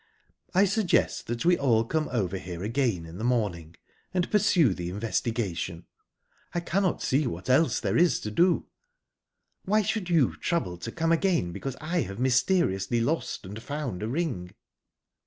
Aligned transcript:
"I 0.55 0.65
suggest 0.65 1.27
that 1.27 1.45
we 1.45 1.59
all 1.59 1.83
come 1.83 2.09
over 2.11 2.39
here 2.39 2.63
again 2.63 3.05
in 3.05 3.19
the 3.19 3.23
morning 3.23 3.75
and 4.15 4.31
pursue 4.31 4.73
the 4.73 4.89
investigation. 4.89 5.85
I 6.55 6.59
cannot 6.59 7.03
see 7.03 7.27
what 7.27 7.51
else 7.51 7.79
there 7.79 7.97
is 7.97 8.19
to 8.21 8.31
do." 8.31 8.65
"Why 9.65 9.83
should 9.83 10.09
you 10.09 10.35
trouble 10.37 10.77
to 10.77 10.91
come 10.91 11.11
again 11.11 11.51
because 11.51 11.75
I 11.79 12.01
have 12.01 12.17
mysteriously 12.17 12.99
lost 12.99 13.45
and 13.45 13.61
found 13.61 14.01
a 14.01 14.07
ring?" 14.07 14.55